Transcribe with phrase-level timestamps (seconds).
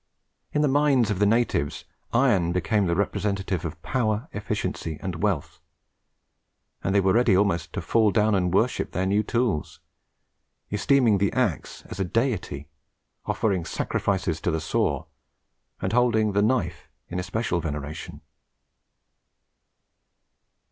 [0.51, 5.59] In the minds of the natives, iron became the representative of power, efficiency, and wealth;
[6.83, 9.79] and they were ready almost to fall down and worship their new tools,
[10.71, 12.67] esteeming the axe as a deity,
[13.27, 15.05] offering sacrifices to the saw,
[15.81, 18.21] and holding the knife in especial veneration.